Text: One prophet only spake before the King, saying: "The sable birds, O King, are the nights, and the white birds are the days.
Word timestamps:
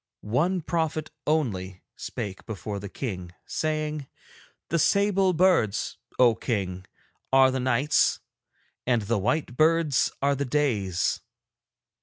One 0.23 0.61
prophet 0.61 1.11
only 1.27 1.83
spake 1.95 2.47
before 2.47 2.79
the 2.79 2.89
King, 2.89 3.33
saying: 3.45 4.07
"The 4.69 4.79
sable 4.79 5.31
birds, 5.31 5.99
O 6.17 6.33
King, 6.33 6.87
are 7.31 7.51
the 7.51 7.59
nights, 7.59 8.19
and 8.87 9.03
the 9.03 9.19
white 9.19 9.55
birds 9.55 10.11
are 10.19 10.33
the 10.33 10.43
days. 10.43 11.21